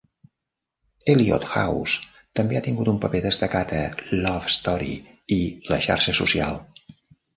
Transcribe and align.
Eliot 1.13 1.43
House 1.49 1.99
també 2.39 2.57
ha 2.59 2.63
tingut 2.69 2.91
un 2.93 2.97
paper 3.03 3.21
destacat 3.27 3.75
a 3.83 3.83
"Love 4.25 4.55
Story" 4.57 4.91
i 5.37 5.41
"La 5.73 5.81
xarxa 5.89 6.17
social". 6.23 6.59